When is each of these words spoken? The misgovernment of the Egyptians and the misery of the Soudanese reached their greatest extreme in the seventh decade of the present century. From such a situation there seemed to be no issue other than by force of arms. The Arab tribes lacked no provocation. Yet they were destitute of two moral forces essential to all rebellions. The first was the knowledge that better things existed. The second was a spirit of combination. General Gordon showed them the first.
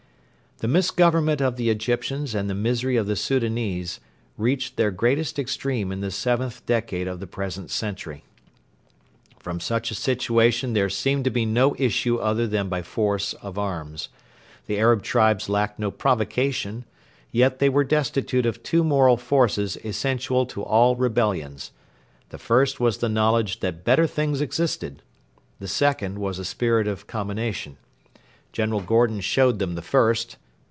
The 0.59 0.67
misgovernment 0.67 1.41
of 1.41 1.55
the 1.55 1.71
Egyptians 1.71 2.35
and 2.35 2.47
the 2.47 2.53
misery 2.53 2.95
of 2.95 3.07
the 3.07 3.15
Soudanese 3.15 3.99
reached 4.37 4.77
their 4.77 4.91
greatest 4.91 5.39
extreme 5.39 5.91
in 5.91 6.01
the 6.01 6.11
seventh 6.11 6.63
decade 6.67 7.07
of 7.07 7.19
the 7.19 7.25
present 7.25 7.71
century. 7.71 8.23
From 9.39 9.59
such 9.59 9.89
a 9.89 9.95
situation 9.95 10.73
there 10.73 10.87
seemed 10.87 11.23
to 11.23 11.31
be 11.31 11.47
no 11.47 11.73
issue 11.79 12.17
other 12.17 12.45
than 12.45 12.69
by 12.69 12.83
force 12.83 13.33
of 13.41 13.57
arms. 13.57 14.09
The 14.67 14.77
Arab 14.77 15.01
tribes 15.01 15.49
lacked 15.49 15.79
no 15.79 15.89
provocation. 15.89 16.85
Yet 17.31 17.57
they 17.57 17.67
were 17.67 17.83
destitute 17.83 18.45
of 18.45 18.61
two 18.61 18.83
moral 18.83 19.17
forces 19.17 19.77
essential 19.83 20.45
to 20.45 20.61
all 20.61 20.95
rebellions. 20.95 21.71
The 22.29 22.37
first 22.37 22.79
was 22.79 22.99
the 22.99 23.09
knowledge 23.09 23.61
that 23.61 23.83
better 23.83 24.05
things 24.05 24.41
existed. 24.41 25.01
The 25.59 25.67
second 25.67 26.19
was 26.19 26.37
a 26.37 26.45
spirit 26.45 26.87
of 26.87 27.07
combination. 27.07 27.77
General 28.53 28.81
Gordon 28.81 29.21
showed 29.21 29.57
them 29.57 29.73
the 29.73 29.81
first. 29.81 30.37